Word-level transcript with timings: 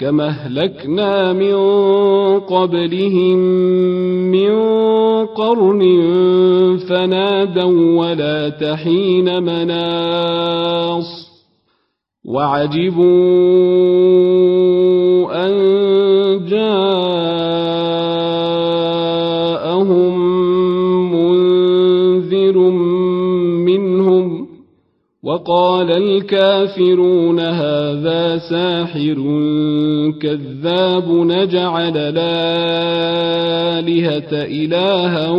كما 0.00 0.26
اهلكنا 0.26 1.32
من 1.32 1.54
قبلهم 2.40 3.38
من 4.32 4.52
قرن 5.26 5.82
فنادوا 6.88 8.00
ولا 8.00 8.48
تحين 8.48 9.42
مناص 9.42 11.30
وعجبوا 12.24 13.06
أن 15.46 15.54
جاءهم 16.48 17.19
وقال 25.24 25.90
الكافرون 25.90 27.40
هذا 27.40 28.38
ساحر 28.38 29.14
كذاب 30.22 31.08
نجعل 31.08 31.96
الآلهة 31.96 32.22
إلها 34.32 35.30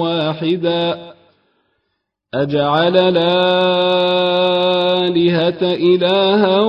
واحدا. 0.00 0.98
أجعل 2.34 2.96
الآلهة 2.96 3.24
إلها 5.62 6.60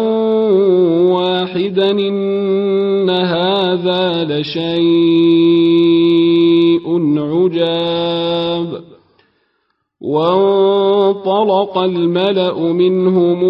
واحدا 1.12 1.92
إن 1.92 3.10
هذا 3.10 4.24
لشيء 4.24 4.76
عجاب. 7.18 8.84
وانطلق 11.06 11.78
الملأ 11.78 12.60
منهم 12.60 13.44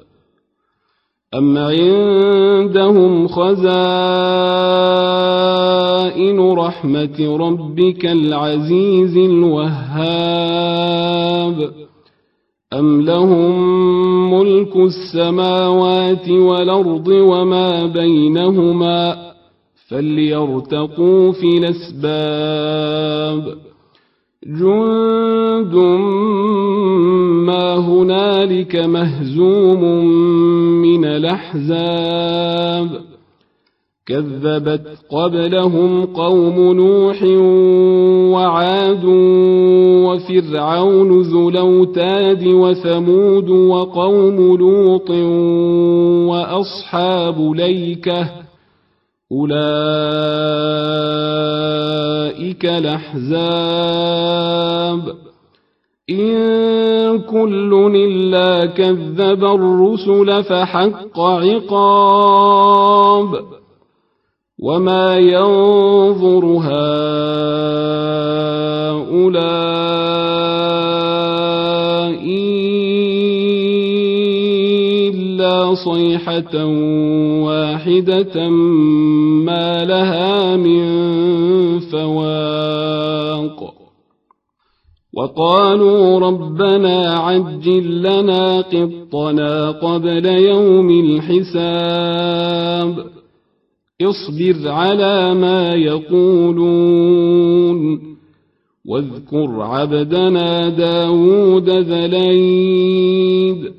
أم 1.37 1.57
عندهم 1.57 3.27
خزائن 3.27 3.61
رحمة 6.51 7.37
ربك 7.39 8.05
العزيز 8.05 9.17
الوهاب 9.17 10.51
أم 12.73 13.01
لهم 13.01 13.53
ملك 14.33 14.75
السماوات 14.75 16.29
والأرض 16.29 17.07
وما 17.07 17.85
بينهما 17.85 19.31
فليرتقوا 19.87 21.31
في 21.31 21.57
الأسباب 21.57 23.57
جند 24.47 25.75
ما 27.45 27.75
هنالك 27.75 28.75
مهزوم 28.75 30.05
من 30.81 31.05
الأحزاب 31.05 32.89
كذبت 34.05 34.87
قبلهم 35.11 36.05
قوم 36.05 36.73
نوح 36.73 37.23
وعاد 38.33 39.05
وفرعون 40.05 41.21
ذو 41.21 41.49
الأوتاد 41.49 42.47
وثمود 42.47 43.49
وقوم 43.49 44.57
لوط 44.57 45.09
وأصحاب 46.29 47.51
ليكة 47.55 48.29
أولئك 49.31 50.81
الأحزاب. 52.65 53.21
إن 56.09 57.19
كل 57.19 57.91
إلا 57.95 58.65
كذب 58.65 59.43
الرسل 59.43 60.43
فحق 60.43 61.19
عقاب. 61.19 62.81
وما 64.63 65.17
ينظر 65.17 66.45
هؤلاء 66.45 67.01
إلا 75.09 75.75
صيحة 75.75 76.65
واحدة 77.45 78.49
ما 79.45 79.85
لها 79.85 80.30
وقالوا 85.17 86.19
ربنا 86.19 87.13
عجل 87.13 87.99
لنا 87.99 88.61
قطنا 88.61 89.71
قبل 89.71 90.25
يوم 90.25 90.89
الحساب. 90.89 93.05
اصبر 94.01 94.69
على 94.69 95.33
ما 95.33 95.73
يقولون. 95.73 97.31
واذكر 98.87 99.61
عبدنا 99.61 100.69
داود 100.69 101.69
ذليد 101.69 103.71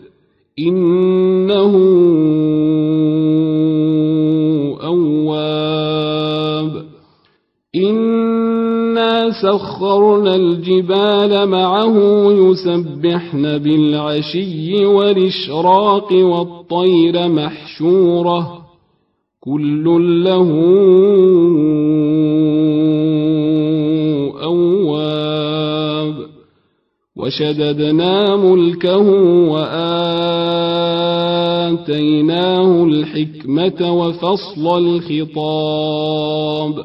إنه 0.58 1.76
سخرنا 10.62 10.62
الجبال 10.62 11.48
معه 11.48 11.96
يسبحن 12.32 13.58
بالعشي 13.58 14.86
والإشراق 14.86 16.12
والطير 16.12 17.28
محشورة. 17.28 18.58
كل 19.40 19.84
له 20.24 20.48
أواب. 24.42 26.14
وشددنا 27.16 28.36
ملكه 28.36 29.08
وآتيناه 29.50 29.64
الحكمة 32.84 33.92
وفصل 33.92 34.78
الخطاب. 34.78 36.84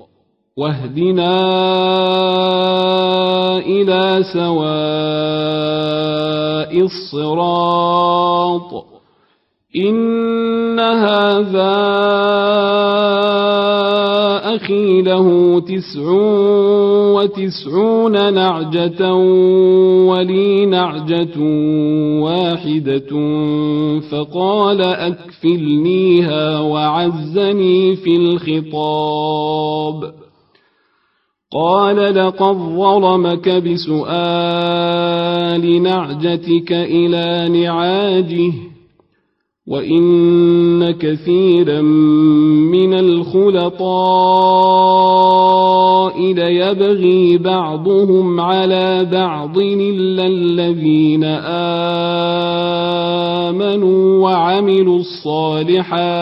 واهدنا 0.57 1.37
إلى 3.57 4.23
سواء 4.33 4.61
الصراط. 6.81 8.85
إن 9.75 10.79
هذا 10.79 12.01
أخي 14.55 15.01
له 15.01 15.59
تسع 15.59 16.11
وتسعون 17.15 18.33
نعجة 18.33 19.13
ولي 20.05 20.65
نعجة 20.65 21.39
واحدة 22.21 23.11
فقال 24.11 24.81
أكفلنيها 24.81 26.59
وعزني 26.59 27.95
في 27.95 28.15
الخطاب. 28.15 30.20
قال 31.53 32.15
لقد 32.15 32.55
ظلمك 32.55 33.49
بسؤال 33.49 34.03
نعجتك 35.83 36.71
إلى 36.71 37.49
نعاجه 37.63 38.53
وإن 39.67 40.91
كثيرا 40.91 41.81
من 42.71 42.93
الخلطاء 42.93 43.91
ليبغي 46.33 47.37
بعضهم 47.37 48.39
على 48.39 49.07
بعض 49.11 49.57
إلا 49.57 50.27
الذين 50.27 51.23
آمنوا 53.53 54.23
وعملوا 54.23 54.99
الصالحات. 54.99 56.21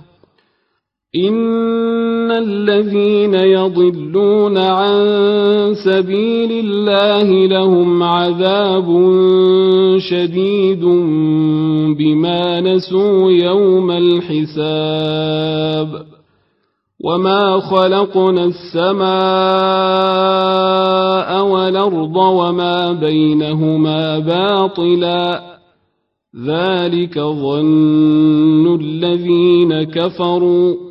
إن 1.15 2.31
الذين 2.31 3.33
يضلون 3.33 4.57
عن 4.57 4.95
سبيل 5.85 6.65
الله 6.65 7.47
لهم 7.47 8.03
عذاب 8.03 8.85
شديد 9.97 10.85
بما 11.97 12.61
نسوا 12.61 13.31
يوم 13.31 13.91
الحساب 13.91 15.01
وما 17.03 17.59
خلقنا 17.59 18.43
السماء 18.43 19.01
والأرض 21.45 22.15
وما 22.15 22.91
بينهما 22.91 24.19
باطلا 24.19 25.41
ذلك 26.45 27.19
ظن 27.19 28.75
الذين 28.81 29.83
كفروا 29.83 30.90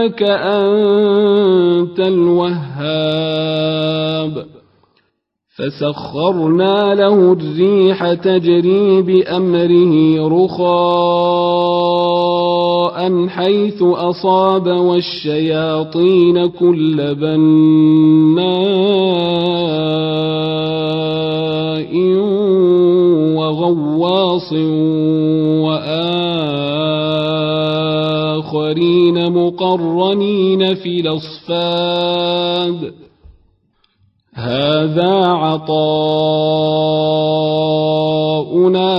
إنك 0.00 0.22
أنت 0.22 2.00
الوهاب. 2.00 3.30
فسخرنا 5.56 6.94
له 6.94 7.32
الريح 7.32 8.12
تجري 8.12 9.02
بأمره 9.02 10.28
رخاء 10.44 11.40
حيث 13.26 13.82
أصاب 13.82 14.66
والشياطين 14.66 16.46
كل 16.46 17.14
بناء 17.14 17.50
وغواص 23.36 24.52
وآخرين 28.80 29.32
مقرنين 29.32 30.74
في 30.74 31.00
الأصفاد. 31.00 32.92
هذا 34.34 35.26
عطاؤنا 35.26 35.88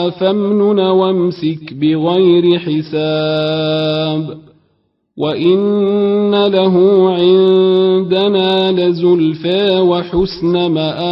فامنن 0.10 0.80
وامسك 0.80 1.74
بغير 1.74 2.60
حساب. 2.60 4.38
وإن 5.18 6.46
له 6.46 7.10
عندنا 7.10 8.72
لزلفى 8.72 9.80
وحسن 9.80 10.72
مآب. 10.72 11.12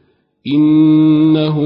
إنه 0.47 1.57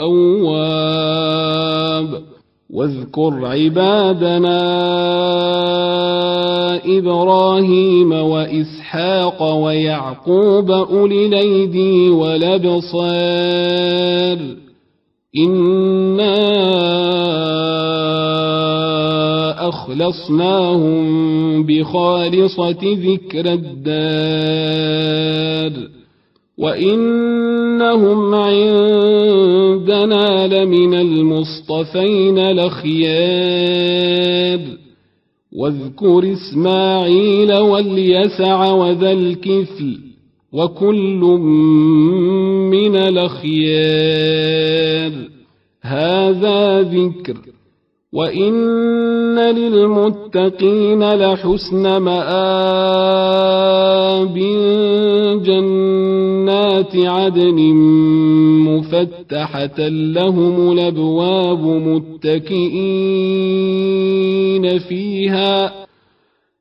أواب. 0.00 2.22
واذكر 2.70 3.46
عبادنا 3.46 4.62
إبراهيم 6.98 8.12
وإسحاق 8.12 9.54
ويعقوب 9.54 10.70
أولي 10.70 11.26
الأيدي 11.26 12.10
والأبصار. 12.10 13.12
إِنَّا 15.36 16.62
أخلصناهم 19.68 21.02
بخالصة 21.66 22.78
ذكر 22.82 23.52
الدار 23.52 24.92
وإنهم 26.58 28.34
عندنا 28.34 29.46
لمن 30.46 30.94
المصطفين 30.94 32.38
الأخيار 32.38 33.52
واذكر 35.52 36.32
إسماعيل 36.32 37.52
واليسع 37.54 38.72
وذا 38.72 39.12
الكفل 39.12 39.98
وكل 40.52 41.20
من 42.70 42.96
الأخيار 42.96 44.32
هذا 45.82 46.82
ذكر 46.82 47.51
وإن 48.12 49.38
للمتقين 49.38 51.12
لحسن 51.12 51.96
مآب 51.96 53.12
جنات 55.44 56.96
عدن 56.96 57.74
مفتحة 58.68 59.88
لهم 59.88 60.72
الأبواب 60.72 61.64
متكئين 61.66 62.68
فيها 64.78 65.81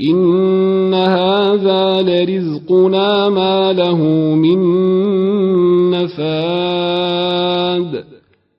إن 0.00 0.94
هذا 0.94 2.02
لرزقنا 2.02 3.28
ما 3.28 3.72
له 3.72 3.96
من 4.34 4.60
نفاد 5.90 7.42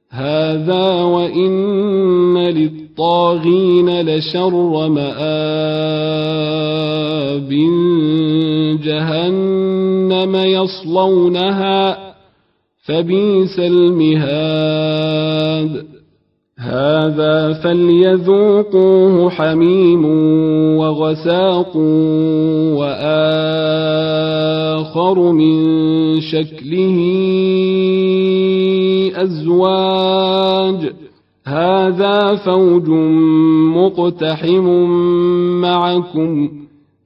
هذا 0.09 1.03
وإن 1.03 2.37
للطاغين 2.37 4.01
لشر 4.01 4.89
مآب 4.89 6.33
جهنم 8.83 10.35
يصلونها 10.35 12.13
فبئس 12.85 13.59
المهاد 13.59 15.13
هذا 16.63 17.53
فليذوقوه 17.53 19.29
حميم 19.29 20.05
وغساق 20.77 21.77
وآخر 22.77 23.11
من 25.31 25.61
شكله 26.21 26.99
أزواج. 29.15 30.93
هذا 31.45 32.35
فوج 32.35 32.89
مقتحم 33.75 34.65
معكم 35.61 36.49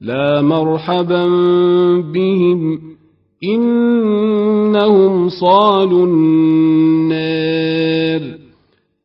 لا 0.00 0.40
مرحبا 0.42 1.26
بهم. 2.14 2.80
إنهم 3.44 5.28
صالوا 5.28 6.06
النار. 6.06 7.58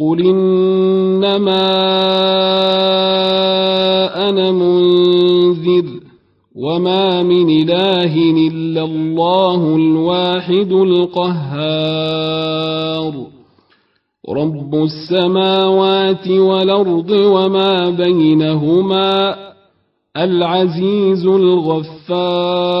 قل 0.00 0.26
إنما 0.26 1.66
أنا 4.28 4.50
منذر 4.50 5.84
وما 6.56 7.22
من 7.22 7.50
إله 7.50 8.14
إلا 8.48 8.84
الله 8.84 9.76
الواحد 9.76 10.72
القهار 10.72 12.20
رب 14.28 14.74
السماوات 14.74 16.28
والأرض 16.28 17.10
وما 17.10 17.90
بينهما 17.90 19.36
العزيز 20.16 21.26
الغفار 21.26 22.80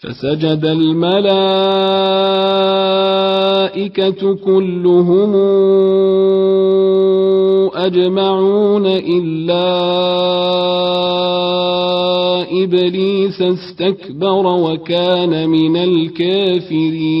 فسجد 0.00 0.64
الملائكة 0.64 1.40
كلهم 4.34 5.36
أجمعون 7.74 8.86
إلا 8.86 9.70
إبليس 12.62 13.42
استكبر 13.42 14.46
وكان 14.46 15.48
من 15.48 15.76
الكافرين. 15.76 17.20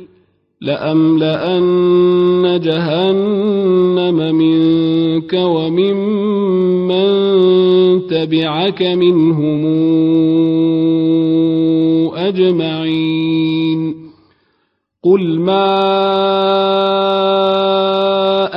لأملأن 0.61 2.59
جهنم 2.63 4.35
منك 4.35 5.33
وممن 5.33 6.21
من 6.91 8.07
تبعك 8.07 8.81
منهم 8.81 9.65
أجمعين. 12.15 13.95
قل 15.03 15.39
ما 15.39 15.71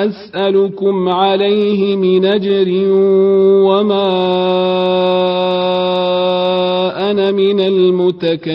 أسألكم 0.06 1.08
عليه 1.08 1.96
من 1.96 2.24
أجر 2.24 2.68
وما 3.64 4.10
أنا 7.10 7.30
من 7.30 7.60
المتكلفين. 7.60 8.54